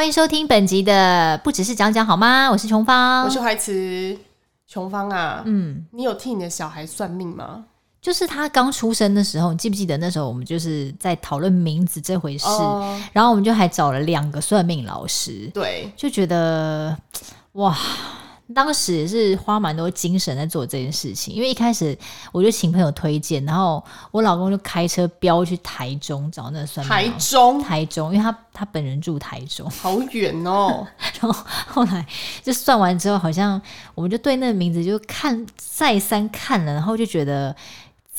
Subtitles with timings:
[0.00, 2.50] 欢迎收听本集的不只是讲讲好吗？
[2.50, 4.16] 我是琼芳，我是怀慈。
[4.66, 7.66] 琼芳啊，嗯，你有替你的小孩算命吗？
[8.00, 16.96] 就是他刚出生的时候，你记不记得那时候我们就是在讨论名字这回事，哦、然后我们就还找了两个算命老师，对，就觉得
[17.52, 17.76] 哇。
[18.54, 21.96] 当时也是花蛮多精神在做这件事情，因为一开始
[22.32, 26.90] 我就请朋友推荐，然后我老公就开车飙去台中找那个算命。
[26.90, 30.86] 台中，台中，因为他他本人住台中，好远哦。
[31.20, 32.06] 然后后来
[32.42, 33.60] 就算完之后，好像
[33.94, 37.54] 我们就对那个名字就看再三看了，然后就觉得。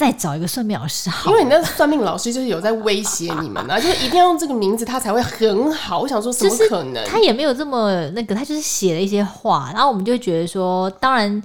[0.02, 6.00] 再找一个算命老师好，因为你那算命老师就是有在威胁你们啊， 就是一定要用这个名字，他才会很好。
[6.00, 7.06] 我想说，怎么可能？
[7.06, 11.42] 他也没有这么那个，他就是写了一些话，然后我们就觉得说，当然。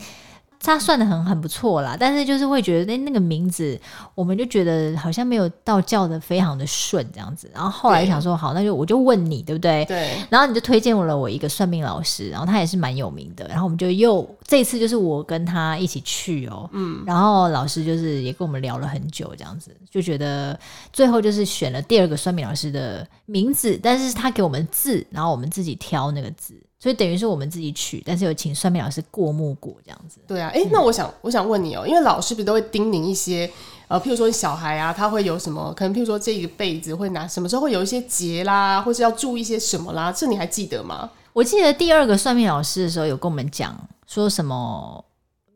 [0.61, 3.79] 他算的很很不错啦，但是就是会觉得那那个名字，
[4.15, 7.49] 我们就觉得好像没有到叫的非常的顺这样子。
[7.55, 9.85] 然后后来想说，好，那就我就问你，对不对？
[9.85, 10.17] 对。
[10.29, 13.47] 然后你就推荐了我一个算命老师，然后他也是蛮有名的。
[13.49, 17.03] 然后我们就又这次就是我跟他一起去哦，嗯。
[17.07, 20.59] 然后老师就是也跟我们聊了很久，这样子就觉得
[20.93, 26.55] 最后就是选了第二个算命老师的名字，但是他给我们字，然后我们自己挑那个字。
[26.87, 30.21] 所以等于是我们自己取，但是有请算命老师过目过这样子。
[30.25, 33.51] 对啊，哎、欸，那我想我想问你哦、喔，因为老师不是都会叮咛一些，
[33.89, 35.75] 呃，譬如说小孩啊，他会有什么？
[35.75, 40.13] 可能譬如说这一辈子会拿什么时候会有一些劫啦，或是要注意一些什么啦？
[40.13, 41.11] 这你还记得吗？
[41.33, 45.05] 我记得第二个算命老师的时候有跟我们讲说什么，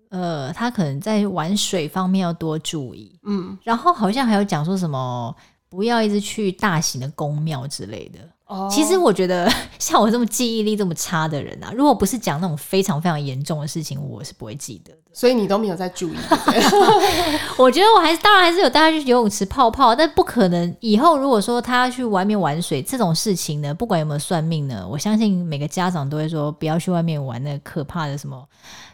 [0.08, 5.32] 呃，他可能在玩水方面要多注意，嗯，然后好像还有讲说什么
[5.68, 8.18] 不要一直去大型的宫庙之类的。
[8.70, 14.98] 其实我觉得 像我这么记忆力这么差的人啊，如果不是讲那种非常非常严重的事情，我是不会记得的。
[15.12, 16.16] 所以你都没有在注意。
[17.58, 28.42] 我觉得我还是当然还是有带他去游泳池泡泡，但不可能以后如果说他要去外面玩水这种事情呢，不管有没有算命呢，我相信每个家长都会说不要去外面玩那个可怕的什么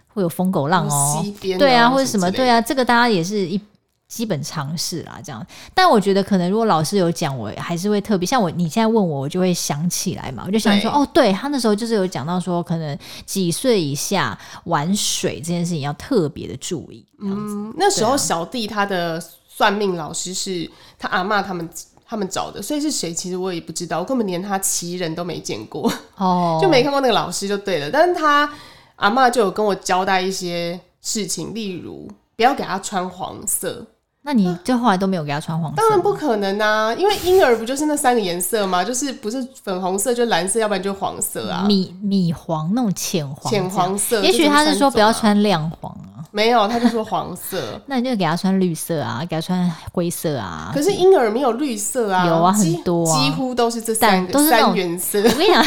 [0.09, 1.25] 会有疯狗浪哦，
[1.59, 3.61] 对啊，或者什么对啊，这个大家也是一。
[4.09, 5.44] 基本常识啦，这样。
[5.75, 8.25] 但我觉得可能如果老师有讲，我还是会特别。
[8.25, 10.44] 像我，你现在问我，我就会想起来嘛。
[10.47, 17.05] 我就想说，哦，对他那时候就是有讲到说，可能几岁以下玩水这件事情要特别的注意。
[17.21, 21.69] 嗯，那时候小弟他的算命老师是他阿妈他们
[22.06, 27.91] 他们找的，所以是谁其实我也不知道，我根本连他其人都没见过哦， 就没看过那个老师就对了。
[27.91, 28.49] 但是他
[28.95, 33.84] 阿妈就有跟我交代一些事情，例如不要给他穿黄色。
[34.28, 35.76] 那你就后来都没有给他穿黄色？
[35.76, 38.82] 当然不可能啊，因为婴儿不就是那三个颜色吗？
[38.82, 44.20] 就是不是粉红色就蓝色，要不然就黄色啊，米米黄那种浅黄，浅黄色。
[44.25, 46.16] 也许他是说不要穿亮黄啊。
[46.36, 47.80] 没有，他就说黄色。
[47.88, 50.70] 那你就给他穿绿色啊，给他穿灰色啊。
[50.74, 55.19] 可是婴儿没有绿色啊，有啊，很多，几乎都是这三个都是三原色。
[55.19, 55.64] 我跟你讲，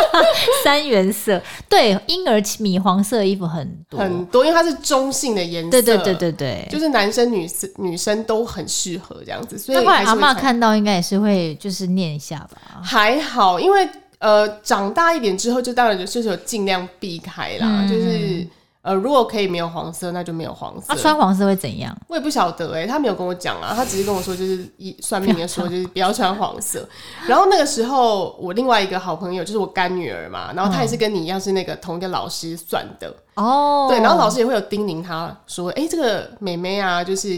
[0.64, 1.38] 三原色，
[1.68, 5.70] 对，婴儿米黄色的衣服很多很多，因为它是中性的颜色。
[5.70, 9.58] 对对对对对，就是男生女生女生都很适合这样子。
[9.58, 12.80] 所以后来阿嬷看到应该也是会就是念一下吧。
[12.82, 13.86] 还好，因为
[14.18, 18.46] 呃长大一点之后，就当然就是有尽量避开啦，嗯、就是。
[18.86, 20.84] 呃，如果可以没有黄色，那就没有黄色。
[20.86, 21.92] 他、啊、穿黄色会怎样？
[22.06, 26.88] 我也不晓得哎、欸，他没有跟我讲啊，他只是跟我说，就是一算命的说，就是不要穿黄色。
[27.26, 33.88] 然后那个时候，我另外一个好朋友就是我干女儿嘛，然后她也是跟你一样是那个同一个老师算的哦。
[33.90, 37.28] 对，然后老师也会有叮咛她说，哎、欸，这个妹妹啊，就是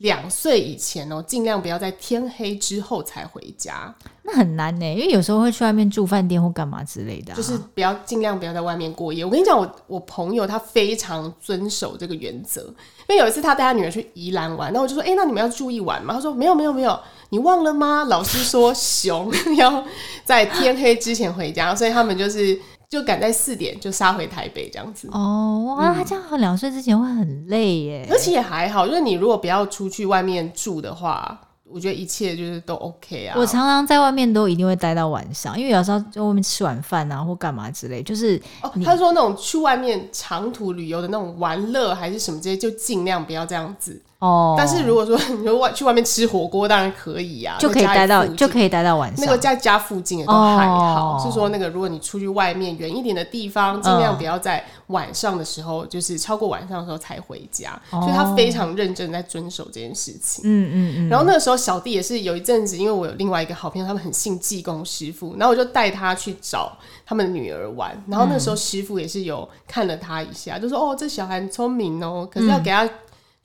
[0.00, 3.94] 两岁以前哦，尽量不要在天黑之后才回家。
[4.22, 9.22] 那很难呢，因为有时候会去外面住饭店或干嘛之类的、啊，就是不要尽量不要在外面过夜。
[9.24, 12.62] 我跟你讲，我我朋友他非常遵守这个原则，
[13.08, 16.14] 因为有一次他带他女儿去宜兰玩，那我就说，哎、欸，那你们要住一晚吗？
[16.14, 18.04] 他说没有没有没有，你忘了吗？
[18.04, 19.84] 老师说熊 要
[20.24, 22.58] 在天黑之前回家，所以他们就是
[22.90, 25.08] 就赶在四点就杀回台北这样子。
[25.12, 31.40] 哦，哇，他这样两岁之前会很累耶，而且也还好，就是你如果不要出去外面住的话。
[31.72, 33.36] 我觉得一切就是都 OK 啊。
[33.38, 38.02] 我常常在外面都一定会待到晚上，因为有时候在外面吃晚饭啊，或干嘛之类。
[38.02, 44.02] 就是哦，他说那种去外面长途旅游的那种玩乐还是什么这些，就尽量不要这样子。
[44.20, 49.24] 哦，但是如果说 你说外去外面吃火锅，当然可以呀，就可以待到就可以待到晚上。
[49.24, 57.80] 那个在家附近也都还好，是说那个如果你出去外面远一点的地方，尽量不要在晚上的时候，就是超过晚上的时候才回家。
[57.90, 60.42] 所以他非常认真在遵守这件事情。
[60.44, 61.08] 嗯嗯嗯。
[61.08, 66.76] 然后那个时候小弟也是有一阵子，因为我有另外一个好朋友，他们很信济公师傅，然后我就带他去找
[67.06, 67.90] 他们的女儿玩。
[68.06, 72.86] 然后那时候师傅也是有看了他一下，就说哦，这小孩很聪明哦，可是要给他。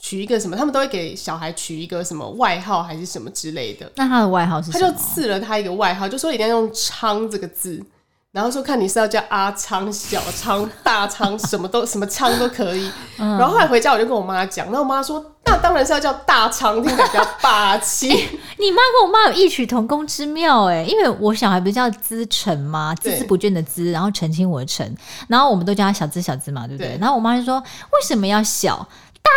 [0.06, 0.56] 取一个什么？
[0.56, 3.92] 他们都会给小孩取一个什么外号，还是什么之类的。
[3.96, 4.80] 那他的外号是什么？
[4.80, 7.84] 他就赐了他一个外号，就说一定要用“昌”这个字，
[8.32, 12.88] 然后说看你是要叫阿昌、小昌、大昌，什么都 什么昌都可以。
[13.18, 18.10] 嗯、然后后来回家我就跟我妈讲，然后我妈说那当然是要叫大昌，听起来比较霸气。
[18.60, 22.94] 你妈跟我妈有异曲同工之妙哎，因为我小孩不是叫资诚吗？
[23.02, 24.96] 孜孜不倦的孜，然后澄清我的澄，
[25.28, 26.90] 然后我们都叫他小资小资嘛，对不对？
[26.90, 28.88] 对，然后我妈就说为什么要小？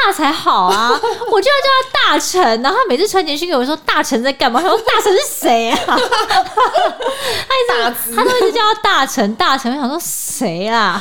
[0.05, 0.91] 大才好啊！
[1.31, 4.61] 我就要叫他大臣，然后他每次传简讯给我说大臣在干嘛？
[4.61, 5.79] 他说大臣是谁啊？
[5.87, 11.01] 他一直他都一直叫他大臣大臣，我想说谁啊？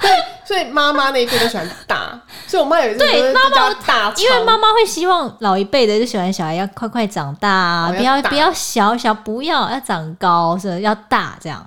[0.00, 0.10] 对，
[0.44, 11.66] 所以妈妈那一辈都喜欢大，所以我妈有一对妈妈大，因为妈妈会希望老一辈的就喜欢小孩要快快长大，啊，不要不要小小，不要要长高，是要大这样。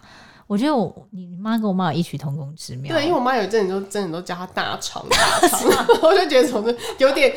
[0.52, 2.94] 我觉得我你你妈跟我妈有异曲同工之妙。
[2.94, 5.62] 对，因为我妈有阵子都真的都叫她大肠大肠，
[6.04, 7.34] 我就觉得总是有点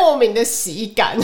[0.00, 1.16] 莫名的喜感。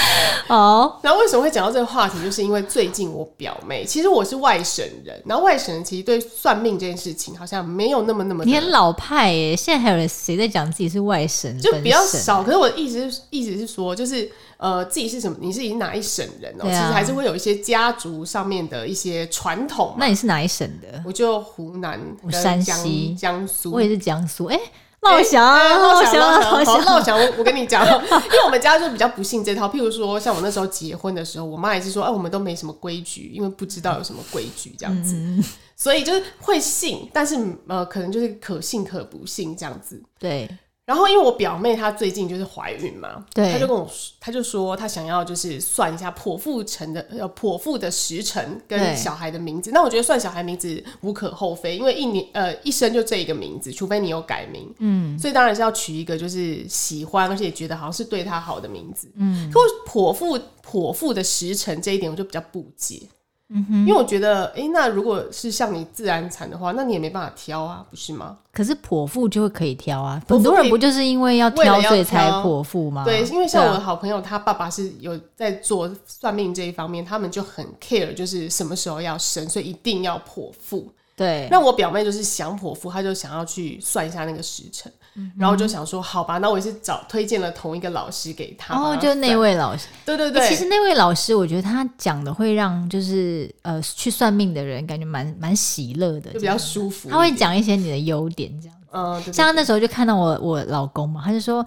[0.48, 2.22] 哦，然后为什么会讲到这个话题？
[2.22, 8.44] 就是因为最近我表妹，其实我是外省人，然后外省人其实对算命这件事情好像没有那么那么。
[8.44, 11.60] 你很老派耶，现在还有人谁在讲自己是外省人？
[11.60, 12.44] 就比较少。
[12.44, 14.30] 可是我的意思是，意思是说，就是。
[14.58, 15.36] 呃，自己是什么？
[15.38, 16.64] 你是以哪一省人哦？
[16.66, 19.94] 啊、其实还是会有一些家族上面的一些传统。
[19.98, 21.02] 那你是哪一省的？
[21.04, 22.00] 我就湖南、
[22.32, 23.72] 山西、江苏。
[23.72, 24.46] 我也是江苏。
[24.46, 24.62] 哎、欸，
[25.10, 27.18] 老翔，老翔，老翔，老翔。
[27.18, 29.68] 我我跟你讲，因为我们家就比较不信这套。
[29.68, 35.42] 譬如说，像我那时候结婚的时候，我妈也是说，哎、啊，我们都没什么规矩，因为不知道有什么规矩这样子，嗯、
[35.76, 37.36] 所以就是会信，但是
[37.68, 40.02] 呃，可能就是可信可不信这样子。
[40.18, 40.48] 对。
[40.86, 43.90] 然后，因为我表妹她最近就是怀孕嘛，对，她就跟我，
[44.20, 49.72] 她就说她想要就是算一下剖腹成的呃剖腹的时辰跟小孩的名字。
[49.72, 59.50] 那我觉得算小孩名字无可厚非，因为一年呃一生就这一个名字，除非你有改名，嗯，所以当然是要取一个就是喜欢而且觉得好像是对她好的名字，嗯。
[59.50, 63.02] 可我剖腹剖腹的时辰这一点，我就比较不解。
[63.48, 68.38] 嗯哼，因为我觉得，哎、欸，那如果是像你自然产的话，那你也没办法挑啊，不是吗？
[68.52, 73.04] 可是剖腹就会可以挑啊，很多人不就是因为要挑所以才剖腹吗？
[73.04, 80.90] 对，因为像我的好朋友，他爸爸是有在做算命这一方面，他们就很 care，就是什么时候要生，所以一定要剖腹。
[81.14, 88.74] 对，那我表妹就是想剖腹，她就想要去算一下那个时辰，嗯、然后就想说，好吧，那我也是找推荐了同一个老师给她。
[88.74, 90.48] 哦，就那位老师，对对对、欸。
[90.48, 97.08] 其实那位老师，我觉得他讲的会让就是呃去算命的人感觉蛮蛮喜乐的，就比较舒服。
[97.10, 98.86] 他会讲一些你的优点，这样子。
[98.92, 101.64] 嗯，对对对，像他那时候就看到我我老公嘛，他就说。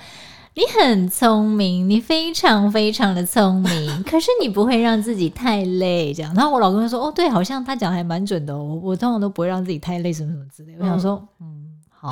[0.55, 6.33] 你很聪明，你非常非常的聪明， 可是你不会让自己太累，这样。
[6.33, 8.61] 然后我老公就说：“哦，对，好像他讲还蛮准的哦。
[8.61, 11.58] 我我通常都不会让自己太累，什么什么之类。”我想说，嗯，
[12.01, 12.09] 好，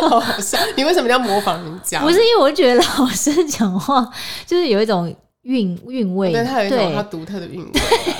[0.00, 0.58] 好好笑。
[0.76, 2.00] 你为什么要模仿人家？
[2.00, 4.08] 不是因为我觉得老师讲话
[4.46, 5.14] 就是有一种。
[5.44, 7.70] 韵韵味，对，它有一种它独特的韵味，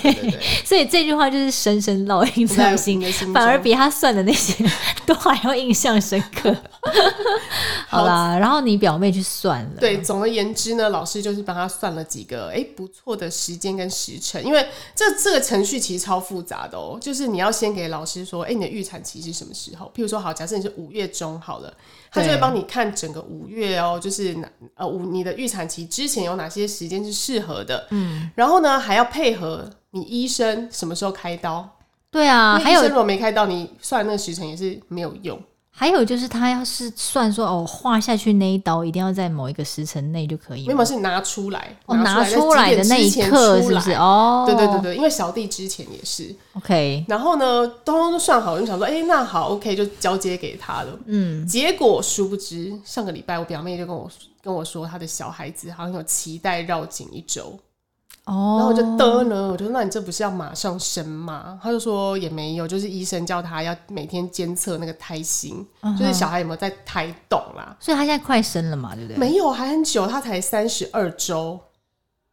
[0.03, 3.01] 对对对， 所以这句话就是深深烙印在心，
[3.33, 4.65] 反而比他算的那些
[5.07, 6.55] 都还要印象深刻。
[7.89, 19.87] 好啦，然后你表妹去算了，对，总而言之呢，老师就是帮他算了几个哎不错的时间跟时辰，因为这这个程序其实超复杂的哦，就是你要先给老师说，哎，你的预产期是什么时候？
[19.95, 21.73] 譬如说，好，假设你是五月中好了。
[22.17, 31.79] 他就会帮你看整个五月哦，就是哪呃五你的预产期之前有哪些时间是适合的，嗯，然后呢还要配合你医生什么时候开刀，
[32.11, 35.41] 对啊，还有医生如果没开刀，你算那个时辰也是没有用。
[35.77, 40.69] 还有就是，他要是算说哦，画下去那一刀一定要在某一个时辰内就可以。
[40.69, 43.91] 没有，是拿出来，哦，拿出来的那一刻是不是？
[43.93, 46.33] 哦，对对对对，因为小弟之前也是。
[46.53, 50.97] OK，然后呢，都都算好，我就想说，哎、欸，那好，OK，就交接给他了。
[51.07, 54.09] 嗯，结果殊不知，上个礼拜我表妹就跟我
[54.41, 57.59] 跟我说，她的小孩子好像有脐带绕颈一周。
[58.25, 61.59] 哦，然后我就得呢，我就说，那你这不是要马上生吗？
[61.63, 67.77] 他就说也没有，就是医生叫他要每天监测那个胎心，嗯、就是小孩有没有在胎动啦。
[67.79, 69.19] 所以他现在快生了嘛，对不对？
[69.19, 71.61] 没有，还很久，他才三十二周。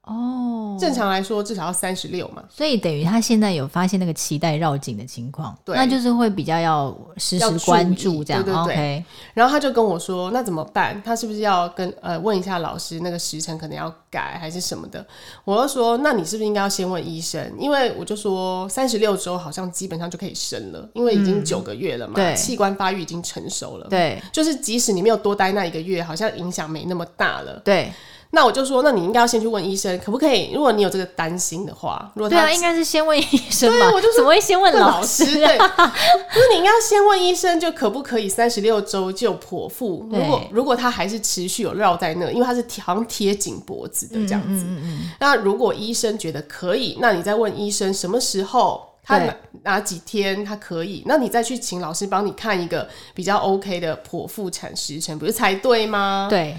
[0.04, 9.06] 哦，正常来说至少要三十六嘛，所以等于他现在有发现那个脐带绕颈的情况，对，那就是会比较要时时关注这样，对对
[9.36, 11.00] 然后他就跟我说，那怎么办？
[11.06, 15.06] 他是不是要跟呃问一下老师那个时辰可能要改还是什么的？
[15.46, 17.54] 我就说，那你是不是应该要先问医生？
[17.60, 27.94] 因为我就说三十六周好像基本上就可以生了，因为已经九个月了嘛，嗯、器官发育已经成熟了，对，就是即使你没有多待那一个月，好像影响没那么大了，对。
[28.34, 30.52] 那我就说，那你应该要先去问医生，可不可以？
[30.54, 33.88] 如果你有这个担心的话，如果他对啊，应该是先问医生吧。
[33.88, 35.26] 对，我就说 怎么会先问老师？
[35.26, 35.58] 对，
[36.34, 40.08] 就是你应该要先问医生，就可不可以三十六周就剖腹？
[40.10, 44.64] 如果如果他还是持续有绕在那，因为他是好像贴紧脖子的这样子。
[44.66, 45.10] 嗯嗯嗯。
[45.20, 51.04] 那如果医生觉得可以，那你再问医生什么时候他哪哪几天他可以？
[51.06, 56.28] 那你再去请老师帮你看一个比较 OK 的剖腹产时程，不是才对吗？
[56.30, 56.56] 对。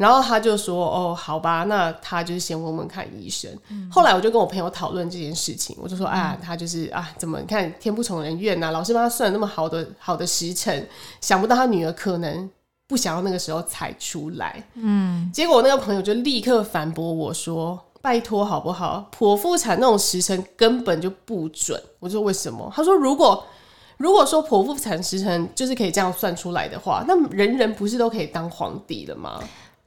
[0.00, 3.50] 然后他就说：“哦，好吧，那他就是先问问看医生。
[3.68, 8.70] 嗯”后来我就跟我朋友讨论这件事情，我就说：“啊，他就是啊，怎么你看天不从人愿呐、啊？
[8.70, 10.88] 老师帮他算了那么好的好的时辰，
[11.20, 12.48] 想不到他女儿可能
[12.88, 19.10] 不想要那个时候才出来。”嗯，结果我那个朋友就立刻反驳我说：“拜托好不好？
[19.14, 23.44] 剖腹产那种时辰根本就不准。”我就说：“为什么？”他说：“如果
[23.98, 29.38] 如果说剖腹产时辰就是可以这样算出来的话，那人人不是都可以当皇帝了吗？”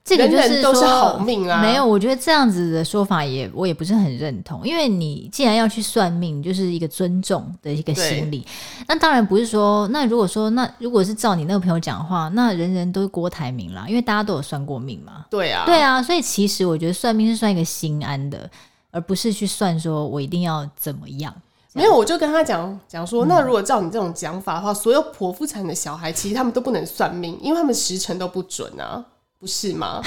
[0.05, 1.62] 这个就是说好命啊！
[1.62, 8.45] 没有，我觉得这样子的说法也我也不是很认同，因为你既然要去算命，就是一个尊重的一个心理。
[8.86, 15.25] 那当然不是说，那如果说那如果是照你那个朋友讲的话，那人人都是郭台铭啦，因为大家都有算过命嘛。
[15.29, 18.50] 对啊，对啊，所以其实我觉得算命是算一个心安的，
[18.91, 21.33] 而不是去算说我一定要怎么样。
[21.72, 29.05] 没有，我就跟他讲讲说，那如果照你这种讲法的话，嗯、所有剖腹产的小孩其实他们都不能算命，因为他们时辰都不准啊。
[29.43, 30.01] 不是吗？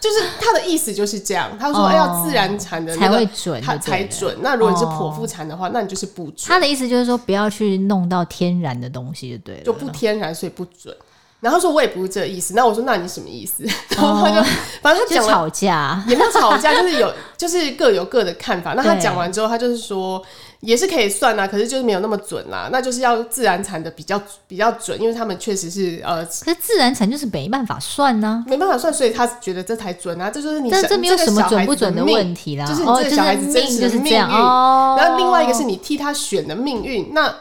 [0.00, 1.48] 就是他的意思就是这样。
[1.60, 4.36] 他说：“哎，要自然产的、那个、才会准，他才准。
[4.40, 10.92] 那如果你是剖腹产的话，那你就是不准。”他的意思就是说，不要去弄到天然的东西，就对了，就不天然，所以不准。
[11.38, 13.62] 然后他说：“我也不是这个意思。”那我说：“那你什么意思？”
[13.96, 14.42] 然后他就
[14.82, 18.74] 反正他讲吵架，也没有吵架，就是有就是各有各的看法。
[18.74, 20.20] 那他讲完之后，他就是说。
[20.60, 22.68] 也是可以算啊，可是就是没有那么准啦。
[22.70, 30.30] 那就是要自然产的比较比较准，因为他们确实是呃，可是自然产就是没办法算呢、啊，没办法算，所以他觉得这才准啊。
[30.30, 32.66] 这就是你，这这没有什么准不准的问题啦。
[32.66, 34.20] 就是你这个小孩子真实的命运。
[34.20, 37.34] 哦就是、然后另外一个是你替他选的命运，那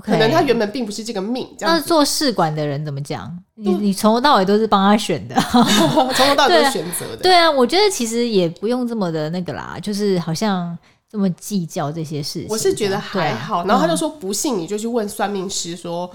[0.00, 1.48] 可能他原本并不是这个命。
[1.56, 3.32] 这样那做试管的人怎么讲？
[3.54, 7.22] 你你从头到尾都是帮他选的， 从头到尾都是选择的。
[7.22, 10.76] 对啊，我觉得其实也不用这么的那个啦，就是好像。
[11.16, 13.64] 这么计较这些事情，我是觉得还好。
[13.64, 16.10] 然后他就说：“不信你就去问算命师，说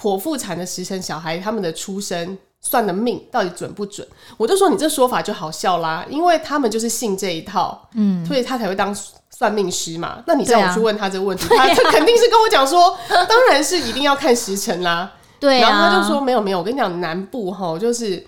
[0.00, 4.06] 剖腹产的时辰，小孩他们的出生算的命到底准不准？”
[4.38, 8.96] 我就说：“你这说法就好笑啦，因为他们就是信这一套，嗯，所以他才会当
[9.28, 10.22] 算命师嘛。
[10.24, 15.14] 那你叫我去问他这个问题，他他肯定是跟我讲说， 当然是一定要看时辰啦。
[15.40, 18.24] 对，然后他就说：没有没有，我跟你讲，南部哈就是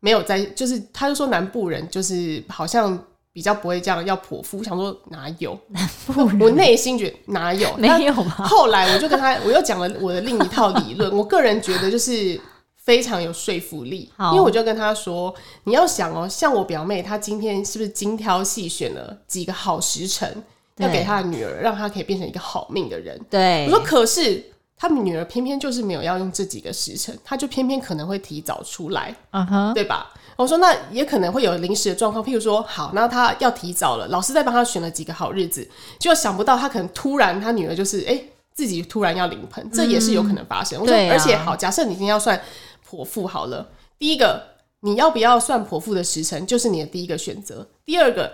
[0.00, 2.98] 没有在，就是他就说南部人就是好像。”
[3.38, 5.56] 比较不会这样要剖腹，想说哪有？
[6.40, 7.72] 我内心觉得哪有？
[7.76, 8.30] 没有吧？
[8.50, 11.16] 后来我就跟他，我又讲了我的另一套理论。
[11.16, 12.40] 我个人觉得就是
[12.74, 20.42] 非常有说服力，因为我就跟他说：你要想哦，像我表妹，她今天是不是精挑细选了几个好时辰，
[20.78, 23.16] 要给她的女儿，让她可以变成一个好命的人？
[23.30, 24.44] 对，我说可是
[24.76, 30.12] 他们女儿偏偏就是没有要用这几个时辰，她就偏偏可能会提早出来，嗯哼，对吧？
[30.38, 35.68] 我说那也可能会有临时的状况，譬如说，好，那他要提早了，老师再帮他选了几个好日子，
[35.98, 40.78] 就想不到他可能突然他女儿就是哎、欸、自己突然要临盆，这也是有可能发生。
[40.78, 42.40] 嗯、我说，啊、而且好，假设你今天要算
[42.88, 43.68] 剖腹好了，
[43.98, 44.42] 第一个
[44.80, 47.68] 你要不要算剖腹的时辰，就是你的第一个选择。
[47.84, 48.32] 第二个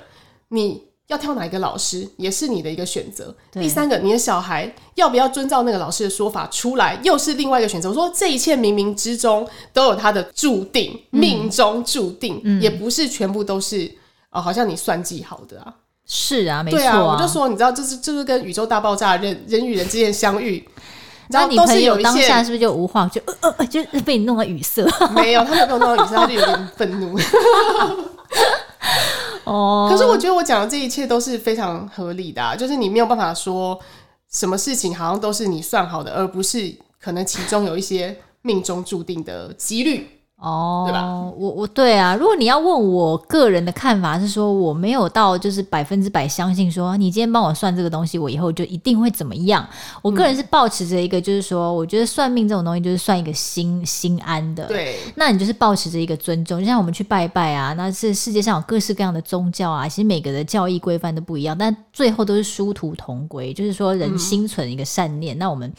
[0.48, 0.93] 你。
[1.08, 3.34] 要挑哪一个老师，也是你的一个选择。
[3.52, 7.90] 第三个，你的小孩要不要遵照那个老师的说法出来，又是另外一个选择。
[7.90, 13.90] 我说这一切冥冥之中都有他的注定，嗯、命中注定，嗯、也不是全部都是
[14.30, 15.74] 哦，好像你算计好的啊。
[16.06, 16.80] 是啊，没错、啊。
[16.80, 20.66] 对啊，我就说，你知道，这是这是跟宇宙大爆炸人人与人之间相遇。
[21.28, 24.82] 然后你朋友当下是不是就无话，就呃呃，就被你弄到语塞？
[25.14, 27.18] 没有，他没有被我弄到语塞，他就有点愤怒。
[29.44, 33.78] 哦，可是我觉得我讲的这一切都是非常合理的，就是你没有办法说
[34.30, 40.08] 什么事情好像都是你算好的，而不是可能其中有一些命中注定的几率。
[40.44, 41.02] 哦，对吧？
[41.38, 49.66] 我我对啊，如果你要问我个人的看法，是说我没有到就是百分之百相信说你今天帮我算这个东西，我以后就一定会怎么样。
[50.02, 54.66] 我个人是保持着一个，就是说，我觉得算命这种东西就是算一个心心安的。
[54.66, 65.72] 对，那你就是保持着一个尊重，就像我们去拜拜啊，那是世界上有各式各样的宗教啊，其实每个的教义规范都不一样，但最后都是殊途同归，就是说人心存一个善念，嗯、那我们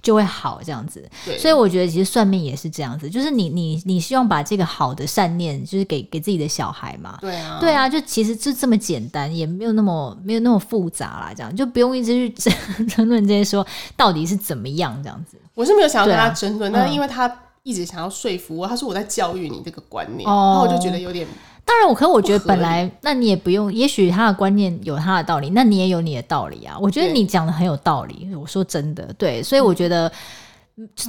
[0.00, 1.04] 就会好这样子。
[1.38, 4.02] 所以我觉得其实算命也是这样子，就是你你你。
[4.02, 7.16] 希望把这个好的善念，就是给给自己的小孩嘛。
[7.20, 11.32] 对啊，对啊，就其实就这么简单，也没有那么没有那么复杂啦。
[11.34, 12.52] 这样就不用一直去争
[12.88, 13.64] 争论这些，说
[13.96, 15.38] 到底是怎么样这样子。
[15.54, 21.24] 我是没有想要跟他争论，啊、但是因为他一直想要说服我，他说我在教育你这个观念，哦、然后我就觉得有点。
[21.72, 26.76] 当然，我可我觉得本来那你也不用，也许他的观念有他的道理，那你也有你的道理啊。
[26.78, 28.28] 我觉得你讲的很有道理。
[28.34, 30.12] 我说真的，对，所以我觉得。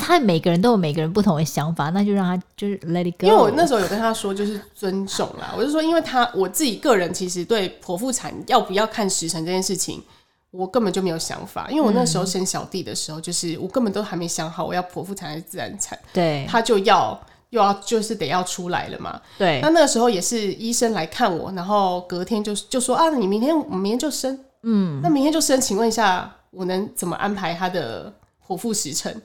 [0.01, 3.25] 他每个人都有每个人不同的想法，那就让他就是 let it go。
[3.25, 5.53] 因为我那时候有跟他说，就是尊重啦。
[5.57, 10.03] 我就说，因为他我自己个人其实对剖腹产要不要看时辰这件事情，
[10.51, 11.69] 我根本就没有想法。
[11.69, 15.97] 因为我那时候生小弟的时候，就是我根本都还没想好我要剖腹产还是自然产。
[16.11, 17.17] 对，他就要
[17.53, 19.21] 又要就是得要出来了嘛。
[19.37, 28.11] 对，那那个时候也是医生来看我，然后隔天就就说啊，你明天明天就生，嗯，那明天就生，请问一下，我能怎么安排他的
[28.45, 29.21] 剖腹时辰？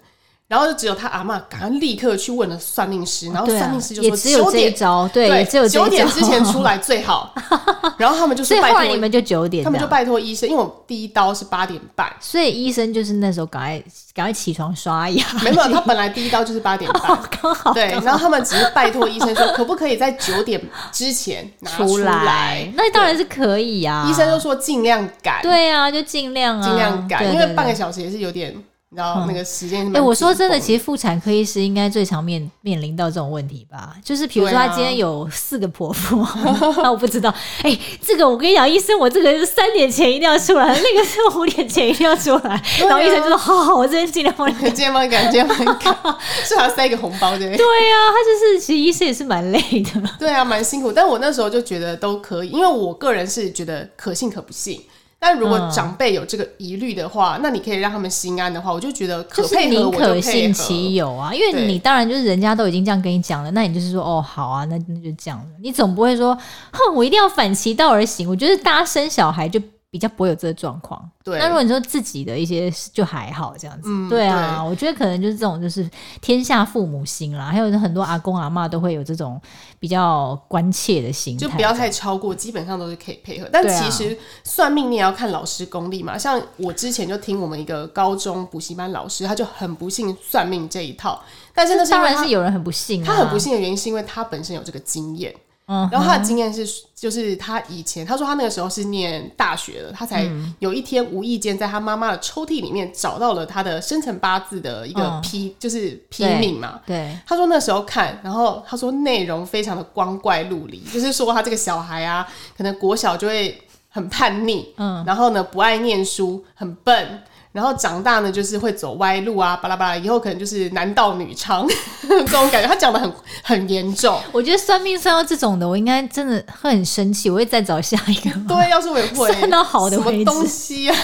[0.49, 4.75] 然后就只有他阿嬷赶快立刻去问了算命师，然后算命师就说九点，
[5.13, 7.35] 对，只有九点之前出来最好。
[7.99, 13.83] 然后他们就是拜托你们就九点，他们就拜托医生，因为我第一刀是八点半，所以医生就是那时候赶快
[14.15, 15.27] 赶快起床刷牙。
[15.43, 17.03] 没有，他本来第一刀就是八点半，
[17.43, 17.75] 刚好。
[17.75, 20.59] 对，然后他们只是拜托医生说，可不可以在九点
[20.91, 22.73] 之前拿出来？
[22.75, 24.07] 那当然是可以啊。
[24.09, 28.57] 医生就说尽量赶，对啊，就尽量啊，尽量赶，因为半个小时也是有点。
[28.97, 33.95] 然后那个时间，哎、欸，我说真的，其实妇产科医师应该最常面面临到这种问题吧？
[34.03, 36.27] 就是比如说他今天有四个婆婆，
[36.79, 37.29] 那、啊、我不知道。
[37.63, 42.55] 哎、欸，这个我跟你讲，医生，我这个是三点前一定要出来，那个是五点前一定要出来。
[42.55, 45.95] 啊、然后医生就说：“好好，我这边尽量帮你 赶，尽量帮你赶，尽量帮你赶。”
[46.43, 47.55] 是还要塞一个红包对？
[47.57, 50.03] 对呀、啊，他就是其实医生也是蛮累的。
[50.19, 50.91] 对啊，蛮辛苦。
[50.91, 54.83] 但我那时候就觉得都可以，因为我个人是觉得可信可不信。
[55.21, 61.35] 但如果长辈有这个疑虑的话，嗯，那你可以让他们心安的话，我就觉得可配合，我就配合，宁可信其有啊。
[61.35, 65.47] 因为你当然就是人家都已经这样跟你讲了，那你就是说哦好啊，那那就这样了。
[65.63, 66.35] 你总不会说
[66.73, 68.29] 哼，我一定要反其道而行。
[68.29, 69.61] 我觉得大家生小孩就。
[69.91, 71.11] 比较不会有这个状况。
[71.25, 73.89] 对，那如果你说自己的一些就还好这样子。
[73.89, 75.89] 嗯，对啊对，我觉得可能就是这种就是
[76.21, 77.47] 天下父母心啦。
[77.47, 79.41] 还有很多阿公阿妈都会有这种
[79.81, 83.49] 比较关切的心态，就不要太超过，基本上都是可以配合。
[83.51, 86.19] 但其实算命你也要看老师功力嘛。
[86.19, 91.23] 像我之前就听我们一个高中补习班老师，他就很不信算命这一套。
[91.55, 95.35] 但是那是当然是有人很不信啊，他很不信的原因是因为他本身有这个经验。
[95.69, 100.27] 然后他的经验是，就是他以前他说他那个时候是念大学的，他才
[100.61, 106.81] 有一天无意间在他妈妈的抽屉里面找到了他的生辰八字的一个批，就是批命嘛。
[106.87, 112.27] 对，他说那时候看，然后他说内容非常的光怪陆离，就是说他这个小孩啊，
[112.57, 117.23] 可能国小就会很叛逆，嗯，然后呢不爱念书，很笨。
[117.59, 121.69] 然后长大呢，就是会走歪路啊，巴拉巴拉，以后可能就是男盗女娼
[122.09, 122.69] 这种感觉。
[122.69, 124.17] 他讲的很很严重。
[124.31, 128.31] 我觉得算命算到这种的，我应该真的会很生气，我会再找下一个。
[128.47, 130.97] 对，要是我也会 算到好的什么东西啊？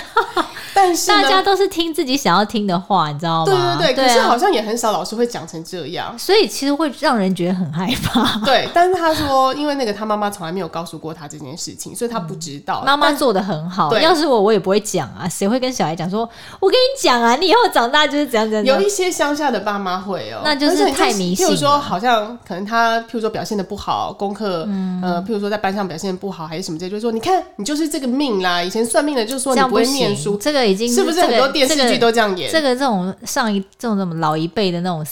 [0.74, 3.76] 但是大家都是听自己想要听的话，你知道吗？
[3.78, 8.40] 对对对，可是好像也很少老师会讲成这样，所以其实会让人觉得很害怕。
[8.44, 12.82] 对，但是他说，因为那个他妈妈从来没有告诉过他这件事情，所以他不知道。
[12.84, 15.28] 妈、嗯、妈做的很好，要是我，我也不会讲啊。
[15.28, 16.28] 谁会跟小孩讲说？
[16.60, 18.76] 我跟你讲啊，你以后长大就是怎样怎样。
[18.80, 21.46] 有一些乡下的爸妈会哦、喔，那就是太迷信。
[21.46, 28.62] 譬如说，好像可能他譬如说表现的不好，功课、嗯，呃，譬如说在班上表现得不好，还是什么之类，就是说，你看你就是这个命啦。
[28.62, 32.50] 以前算命的就说你不会念书，这个已经是不是很多电视剧都这样演？
[32.50, 35.04] 这个这种上一这种什么老一辈的那种，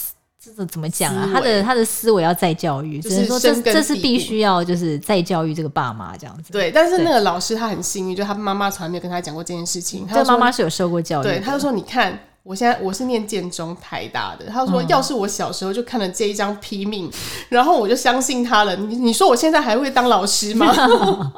[0.42, 1.30] 这个怎么讲啊？
[1.32, 6.52] 他的他的思维要再教育，就是说这这是必须要就是再教育这个爸妈这样子。
[6.52, 10.06] 对，但是那个老师他很幸运，就他妈妈从来没有跟他讲过这件事情。
[10.06, 12.18] 他妈妈是有受过教育，对，他就说你看。
[12.42, 17.12] 我现在我是念建中台大的，他说要是我小时候就看了这一张批命，嗯，
[17.48, 18.74] 然后我就相信他了。
[18.74, 20.72] 你你说我现在还会当老师吗？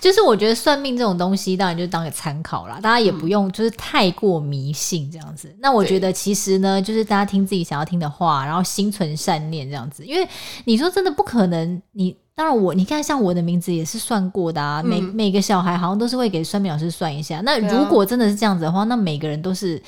[0.00, 5.48] 就是我觉得算命这种东西，当然就当个参考啦，大家也不用就是太过迷信这样子。
[5.48, 10.02] 嗯、那我觉得其实呢，就是大家听自己想要听的话，然后心存善念这样子。
[10.06, 10.26] 因为
[10.64, 17.42] 你说真的不可能，你当然我你看像我的名字也是算过的啊，嗯、每每个小孩好像都是会给算命老师算一下。
[17.44, 19.82] 那如果真的是这样子的话，那每个人都是。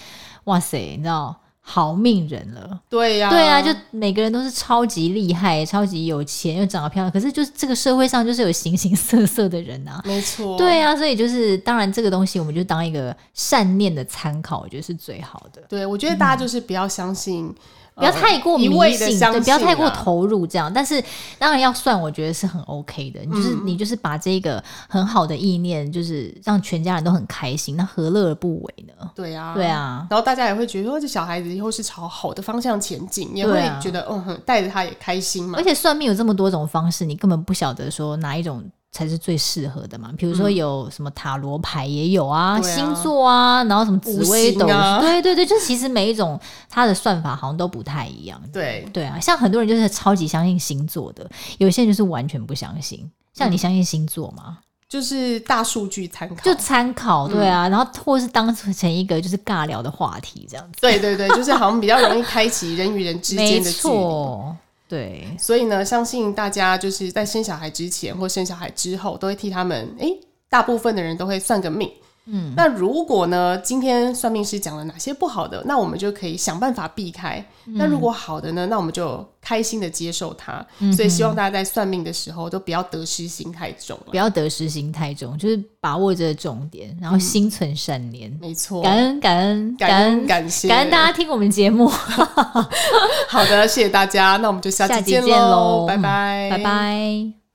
[0.47, 2.81] 哇塞，你知道好命人了？
[2.89, 7.09] 对呀、啊，对啊，就每个人都是超级厉害、超级有钱又长得漂亮。
[7.13, 10.03] 可是，就是这个社会上就是有形形色色的人啊。
[10.05, 15.63] 没错，对啊，所以就是当然这个东西，我们就当一个善念的参考，我觉得是最好的。
[15.69, 17.47] 对，我觉得大家就是不要相信。
[17.47, 17.55] 嗯
[17.95, 20.73] 不要太过迷信，啊，对，不要太过投入这样。
[20.73, 21.03] 但是
[21.39, 23.21] 当然要算，我觉得是很 OK 的。
[23.25, 29.11] 你就是、嗯、你就是把这个很好的意念，就是让全家人都很开心，那何乐而不为呢？
[29.15, 30.07] 对啊，对啊。
[30.11, 35.59] 然后大家也会觉得说，这小孩子以后是朝好的方向前进，也会觉得嗯，带着他也开心嘛。
[35.59, 40.13] 而且算命有这么多种方式，你根本不晓得说哪一种才是最适合的嘛。
[40.17, 48.41] 比如说有什么塔罗牌也有啊，嗯、星座啊，然后什么紫微斗，啊、对对对，就其实每一种它的算法好像都不太一样。
[48.53, 51.29] 对对啊，像很多人就是超级相信星座的，
[51.59, 53.11] 有些人就是完全不相信。
[53.35, 54.45] 像你相信星座吗？
[54.47, 54.57] 嗯
[54.93, 60.83] 就是大数据参考，就参考，对啊，嗯、然后或是当成一个就是尬聊的话题这样子。
[60.83, 63.95] 对对对，就是好像比较容易开启人与人之间的距离。
[64.93, 71.91] 对，所以呢，相信大家就是在生小孩之前或生小孩之后，都会替他们，诶，大部分的人都会算个命。
[72.27, 77.45] 嗯，那如果呢，今天算命师讲了哪些不好的，那我们就可以想办法避开。
[77.67, 80.65] 嗯、那如果好的呢，那我们就开心的接受它。
[80.79, 88.31] 嗯、所以希望大家在算命的时候都不要得失心太重，不要得失心太重，就是把握着重点，然后心存善念。
[88.31, 91.89] 嗯、没错，感恩感恩感恩感谢感恩大家听我们节目。
[93.29, 97.42] 好的，谢谢大家，那我们就下期见喽，拜拜，拜拜。